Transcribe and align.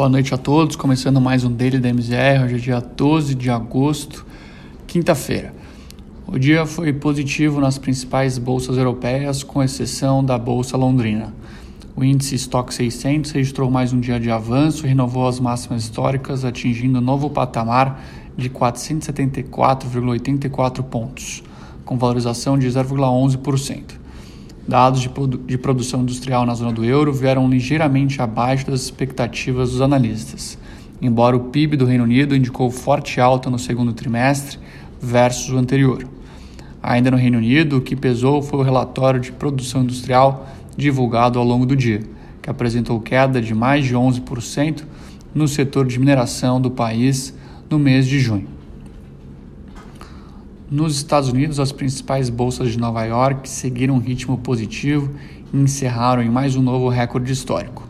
Boa 0.00 0.08
noite 0.08 0.32
a 0.32 0.38
todos, 0.38 0.76
começando 0.76 1.20
mais 1.20 1.44
um 1.44 1.52
Daily 1.52 1.78
da 1.78 1.90
MZR, 1.90 2.46
hoje 2.46 2.54
é 2.54 2.58
dia 2.58 2.80
12 2.80 3.34
de 3.34 3.50
agosto, 3.50 4.24
quinta-feira. 4.86 5.52
O 6.26 6.38
dia 6.38 6.64
foi 6.64 6.90
positivo 6.90 7.60
nas 7.60 7.76
principais 7.76 8.38
bolsas 8.38 8.78
europeias, 8.78 9.42
com 9.42 9.62
exceção 9.62 10.24
da 10.24 10.38
Bolsa 10.38 10.74
Londrina. 10.78 11.34
O 11.94 12.02
índice 12.02 12.34
Stock 12.36 12.72
600 12.72 13.30
registrou 13.32 13.70
mais 13.70 13.92
um 13.92 14.00
dia 14.00 14.18
de 14.18 14.30
avanço 14.30 14.86
e 14.86 14.88
renovou 14.88 15.28
as 15.28 15.38
máximas 15.38 15.82
históricas, 15.82 16.46
atingindo 16.46 16.98
novo 16.98 17.28
patamar 17.28 18.02
de 18.38 18.48
474,84 18.48 20.82
pontos, 20.82 21.42
com 21.84 21.98
valorização 21.98 22.58
de 22.58 22.66
0,11%. 22.68 23.99
Dados 24.66 25.00
de, 25.00 25.08
produ 25.08 25.38
de 25.38 25.58
produção 25.58 26.02
industrial 26.02 26.46
na 26.46 26.54
zona 26.54 26.72
do 26.72 26.84
euro 26.84 27.12
vieram 27.12 27.48
ligeiramente 27.48 28.20
abaixo 28.22 28.70
das 28.70 28.82
expectativas 28.82 29.70
dos 29.70 29.80
analistas, 29.80 30.58
embora 31.00 31.36
o 31.36 31.44
PIB 31.50 31.76
do 31.76 31.84
Reino 31.84 32.04
Unido 32.04 32.36
indicou 32.36 32.70
forte 32.70 33.20
alta 33.20 33.50
no 33.50 33.58
segundo 33.58 33.92
trimestre 33.92 34.58
versus 35.00 35.50
o 35.50 35.56
anterior. 35.56 36.06
Ainda 36.82 37.10
no 37.10 37.16
Reino 37.16 37.38
Unido, 37.38 37.78
o 37.78 37.80
que 37.80 37.96
pesou 37.96 38.42
foi 38.42 38.60
o 38.60 38.62
relatório 38.62 39.20
de 39.20 39.32
produção 39.32 39.82
industrial 39.82 40.46
divulgado 40.76 41.38
ao 41.38 41.44
longo 41.44 41.66
do 41.66 41.76
dia, 41.76 42.02
que 42.40 42.48
apresentou 42.48 43.00
queda 43.00 43.40
de 43.40 43.54
mais 43.54 43.84
de 43.84 43.94
11% 43.94 44.84
no 45.34 45.46
setor 45.46 45.86
de 45.86 45.98
mineração 45.98 46.60
do 46.60 46.70
país 46.70 47.34
no 47.68 47.78
mês 47.78 48.06
de 48.06 48.18
junho. 48.18 48.59
Nos 50.70 50.94
Estados 50.94 51.28
Unidos, 51.28 51.58
as 51.58 51.72
principais 51.72 52.30
bolsas 52.30 52.70
de 52.70 52.78
Nova 52.78 53.02
York 53.02 53.48
seguiram 53.48 53.96
um 53.96 53.98
ritmo 53.98 54.38
positivo 54.38 55.10
e 55.52 55.56
encerraram 55.56 56.22
em 56.22 56.30
mais 56.30 56.54
um 56.54 56.62
novo 56.62 56.88
recorde 56.88 57.32
histórico. 57.32 57.82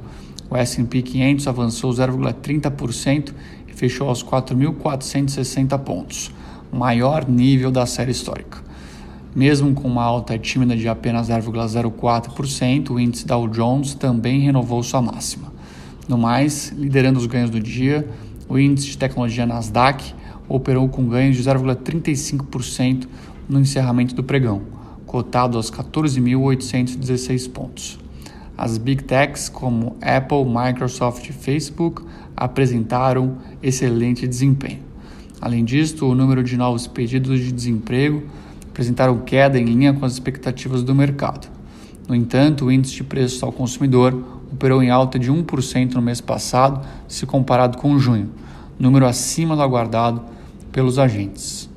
O 0.49 0.57
S&P 0.57 1.03
500 1.03 1.47
avançou 1.47 1.91
0,30% 1.93 3.35
e 3.69 3.75
fechou 3.75 4.09
aos 4.09 4.25
4.460 4.25 5.79
pontos, 5.81 6.33
maior 6.73 7.29
nível 7.29 7.71
da 7.71 7.85
série 7.85 8.13
histórica. 8.13 8.65
Mesmo 9.37 9.75
com 9.75 9.87
uma 9.87 10.03
alta 10.03 10.39
tímida 10.39 10.75
de 10.75 10.89
apenas 10.89 11.29
0,04%, 11.29 12.93
o 12.93 12.99
índice 12.99 13.27
Dow 13.27 13.47
Jones 13.47 13.93
também 13.93 14.41
renovou 14.41 14.83
sua 14.83 15.03
máxima. 15.03 15.53
No 16.09 16.17
mais, 16.17 16.71
liderando 16.71 17.19
os 17.19 17.27
ganhos 17.27 17.51
do 17.51 17.61
dia, 17.61 18.09
o 18.49 18.59
índice 18.59 18.87
de 18.87 18.97
tecnologia 18.97 19.45
Nasdaq 19.45 20.15
operou 20.51 20.89
com 20.89 21.07
ganhos 21.07 21.37
de 21.37 21.45
0,35% 21.45 23.07
no 23.49 23.61
encerramento 23.61 24.15
do 24.15 24.25
pregão, 24.25 24.63
cotado 25.07 25.57
aos 25.57 25.71
14.816 25.71 27.51
pontos. 27.51 27.99
As 28.59 28.77
Big 28.77 29.05
Techs 29.05 29.49
como 29.49 29.97
Apple, 30.03 30.45
Microsoft 30.45 31.27
e 31.29 31.33
Facebook 31.33 32.03
apresentaram 32.37 33.39
excelente 33.63 34.27
desempenho. 34.27 34.81
Além 35.41 35.65
disso, 35.65 36.07
o 36.07 36.15
número 36.15 36.43
de 36.43 36.57
novos 36.57 36.87
pedidos 36.87 37.39
de 37.39 37.53
desemprego 37.53 38.25
apresentaram 38.69 39.19
queda 39.21 39.59
em 39.59 39.65
linha 39.65 39.93
com 39.93 40.05
as 40.05 40.13
expectativas 40.13 40.83
do 40.83 40.95
mercado. 40.95 41.49
No 42.09 42.15
entanto, 42.15 42.67
o 42.67 42.73
índice 42.73 42.97
de 42.97 43.05
preços 43.05 43.43
ao 43.43 43.53
consumidor 43.53 44.13
operou 44.53 44.83
em 44.83 44.91
alta 44.91 45.19
de 45.19 45.31
1% 45.31 45.95
no 45.95 46.03
mês 46.03 46.21
passado, 46.21 46.85
se 47.07 47.25
comparado 47.25 47.79
com 47.79 47.99
junho, 47.99 48.31
número 48.79 49.07
acima 49.07 49.55
do 49.55 49.63
aguardado 49.63 50.21
pelos 50.73 50.99
agentes. 50.99 51.69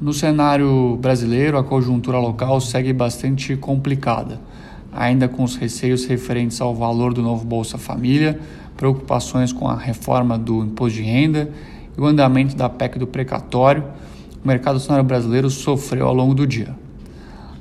No 0.00 0.12
cenário 0.12 0.96
brasileiro, 0.96 1.58
a 1.58 1.64
conjuntura 1.64 2.18
local 2.18 2.60
segue 2.60 2.92
bastante 2.92 3.54
complicada, 3.56 4.40
ainda 4.92 5.28
com 5.28 5.44
os 5.44 5.56
receios 5.56 6.06
referentes 6.06 6.60
ao 6.60 6.74
valor 6.74 7.12
do 7.12 7.22
novo 7.22 7.44
Bolsa 7.44 7.76
Família, 7.76 8.40
preocupações 8.76 9.52
com 9.52 9.68
a 9.68 9.76
reforma 9.76 10.38
do 10.38 10.64
imposto 10.64 10.98
de 10.98 11.04
renda 11.04 11.50
e 11.96 12.00
o 12.00 12.06
andamento 12.06 12.56
da 12.56 12.68
PEC 12.68 12.98
do 12.98 13.06
precatório, 13.06 13.84
o 14.42 14.48
mercado 14.48 14.76
acionário 14.76 15.06
brasileiro 15.06 15.50
sofreu 15.50 16.06
ao 16.06 16.14
longo 16.14 16.34
do 16.34 16.46
dia. 16.46 16.74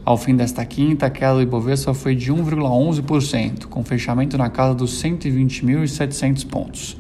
Ao 0.06 0.18
fim 0.18 0.34
desta 0.34 0.66
quinta, 0.66 1.08
a 1.08 1.09
queda 1.09 1.36
do 1.36 1.41
Ibovespa 1.41 1.94
foi 1.94 2.16
de 2.16 2.31
1,11%, 2.31 3.66
com 3.66 3.84
fechamento 3.84 4.38
na 4.38 4.50
casa 4.50 4.74
dos 4.74 5.03
120.700 5.03 6.47
pontos. 6.47 6.97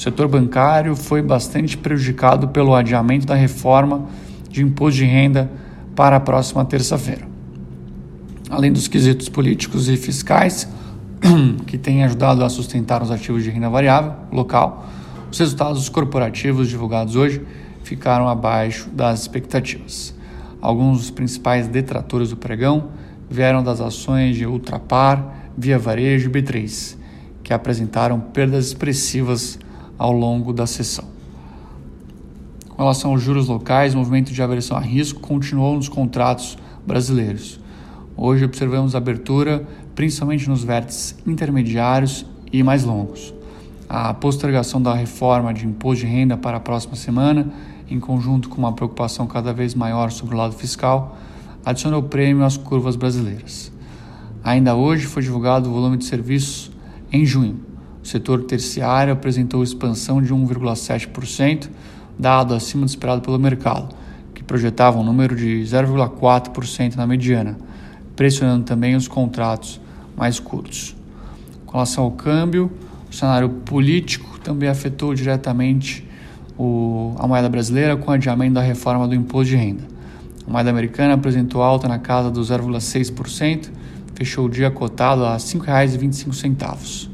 Setor 0.00 0.28
bancário 0.28 0.96
foi 0.96 1.20
bastante 1.20 1.76
prejudicado 1.76 2.48
pelo 2.48 2.74
adiamento 2.74 3.26
da 3.26 3.34
reforma 3.34 4.06
de 4.48 4.62
imposto 4.62 4.96
de 4.96 5.04
renda 5.04 5.50
para 5.94 6.16
a 6.16 6.20
próxima 6.20 6.64
terça-feira. 6.64 7.28
Além 8.48 8.72
dos 8.72 8.88
quesitos 8.88 9.28
políticos 9.28 9.90
e 9.90 9.98
fiscais, 9.98 10.66
que 11.66 11.76
têm 11.76 12.02
ajudado 12.02 12.42
a 12.42 12.48
sustentar 12.48 13.02
os 13.02 13.10
ativos 13.10 13.44
de 13.44 13.50
renda 13.50 13.68
variável 13.68 14.14
local, 14.32 14.88
os 15.30 15.38
resultados 15.38 15.86
corporativos 15.90 16.70
divulgados 16.70 17.14
hoje 17.14 17.42
ficaram 17.82 18.26
abaixo 18.26 18.88
das 18.88 19.20
expectativas. 19.20 20.14
Alguns 20.62 20.96
dos 21.00 21.10
principais 21.10 21.68
detratores 21.68 22.30
do 22.30 22.38
pregão 22.38 22.88
vieram 23.28 23.62
das 23.62 23.82
ações 23.82 24.34
de 24.34 24.46
Ultrapar, 24.46 25.50
Via 25.58 25.78
Varejo 25.78 26.30
e 26.30 26.32
B3, 26.32 26.96
que 27.42 27.52
apresentaram 27.52 28.18
perdas 28.18 28.68
expressivas 28.68 29.58
ao 30.00 30.12
longo 30.12 30.50
da 30.50 30.66
sessão. 30.66 31.04
Com 32.70 32.78
relação 32.78 33.10
aos 33.10 33.20
juros 33.20 33.48
locais, 33.48 33.94
o 33.94 33.98
movimento 33.98 34.32
de 34.32 34.42
aversão 34.42 34.74
a 34.74 34.80
risco 34.80 35.20
continuou 35.20 35.76
nos 35.76 35.90
contratos 35.90 36.56
brasileiros. 36.86 37.60
Hoje 38.16 38.46
observamos 38.46 38.96
abertura 38.96 39.68
principalmente 39.94 40.48
nos 40.48 40.64
vértices 40.64 41.14
intermediários 41.26 42.24
e 42.50 42.62
mais 42.62 42.82
longos. 42.82 43.34
A 43.86 44.14
postergação 44.14 44.80
da 44.80 44.94
reforma 44.94 45.52
de 45.52 45.66
imposto 45.66 46.06
de 46.06 46.10
renda 46.10 46.34
para 46.34 46.56
a 46.56 46.60
próxima 46.60 46.96
semana, 46.96 47.52
em 47.90 48.00
conjunto 48.00 48.48
com 48.48 48.56
uma 48.56 48.72
preocupação 48.72 49.26
cada 49.26 49.52
vez 49.52 49.74
maior 49.74 50.10
sobre 50.10 50.34
o 50.34 50.38
lado 50.38 50.54
fiscal, 50.54 51.18
adicionou 51.62 52.02
prêmio 52.04 52.42
às 52.42 52.56
curvas 52.56 52.96
brasileiras. 52.96 53.70
Ainda 54.42 54.74
hoje 54.74 55.04
foi 55.04 55.22
divulgado 55.22 55.68
o 55.68 55.72
volume 55.74 55.98
de 55.98 56.06
serviços 56.06 56.70
em 57.12 57.26
junho, 57.26 57.68
o 58.02 58.06
setor 58.06 58.42
terciário 58.44 59.12
apresentou 59.12 59.62
expansão 59.62 60.22
de 60.22 60.32
1,7%, 60.34 61.68
dado 62.18 62.54
acima 62.54 62.84
do 62.84 62.88
esperado 62.88 63.20
pelo 63.20 63.38
mercado, 63.38 63.94
que 64.34 64.42
projetava 64.42 64.98
um 64.98 65.04
número 65.04 65.36
de 65.36 65.62
0,4% 65.62 66.96
na 66.96 67.06
mediana, 67.06 67.58
pressionando 68.16 68.64
também 68.64 68.96
os 68.96 69.06
contratos 69.06 69.80
mais 70.16 70.40
curtos. 70.40 70.96
Com 71.66 71.72
relação 71.72 72.04
ao 72.04 72.10
câmbio, 72.10 72.70
o 73.10 73.14
cenário 73.14 73.48
político 73.48 74.38
também 74.40 74.68
afetou 74.68 75.14
diretamente 75.14 76.06
o, 76.58 77.14
a 77.18 77.26
moeda 77.26 77.48
brasileira 77.48 77.96
com 77.96 78.10
o 78.10 78.14
adiamento 78.14 78.54
da 78.54 78.60
reforma 78.60 79.06
do 79.06 79.14
imposto 79.14 79.50
de 79.50 79.56
renda. 79.56 79.84
A 80.46 80.50
moeda 80.50 80.70
americana 80.70 81.14
apresentou 81.14 81.62
alta 81.62 81.86
na 81.86 81.98
casa 81.98 82.30
do 82.30 82.40
0,6%, 82.40 83.70
fechou 84.14 84.46
o 84.46 84.48
dia 84.48 84.70
cotado 84.70 85.24
a 85.24 85.32
R$ 85.32 85.38
5,25. 85.38 87.08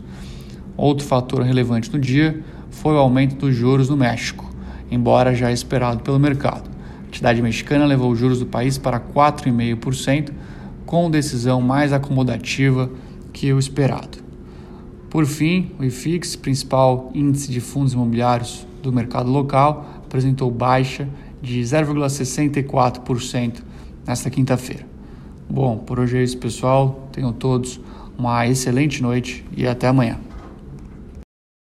Outro 0.77 1.07
fator 1.07 1.43
relevante 1.43 1.93
no 1.93 1.99
dia 1.99 2.43
foi 2.71 2.95
o 2.95 2.99
aumento 2.99 3.37
dos 3.37 3.55
juros 3.55 3.89
no 3.89 3.97
México, 3.97 4.45
embora 4.91 5.35
já 5.35 5.51
esperado 5.51 6.03
pelo 6.03 6.19
mercado. 6.19 6.69
A 7.05 7.09
entidade 7.09 7.41
mexicana 7.41 7.87
levou 7.87 8.11
os 8.11 8.19
juros 8.19 8.41
do 8.41 8.47
país 8.47 8.77
para 8.77 9.01
4,5%, 9.01 10.33
com 10.85 11.11
decisão 11.11 11.61
mais 11.61 11.93
acomodativa 11.93 12.91
que 13.33 13.53
o 13.53 13.59
esperado. 13.59 14.19
Por 15.09 15.25
fim, 15.25 15.71
o 15.79 15.85
IFIX, 15.85 16.37
principal 16.37 17.11
índice 17.15 17.51
de 17.51 17.61
fundos 17.61 17.95
imobiliários 17.95 18.67
do 18.83 18.93
mercado 18.93 19.31
local, 19.31 20.03
apresentou 20.05 20.51
baixa 20.51 21.09
de 21.41 21.61
0,64% 21.61 23.63
nesta 24.07 24.29
quinta-feira. 24.29 24.85
Bom, 25.49 25.79
por 25.79 26.01
hoje 26.01 26.19
é 26.19 26.23
isso, 26.23 26.37
pessoal. 26.39 27.09
Tenham 27.13 27.33
todos 27.33 27.81
uma 28.19 28.47
excelente 28.47 29.03
noite 29.03 29.45
e 29.57 29.67
até 29.67 29.89
amanhã. 29.89 30.19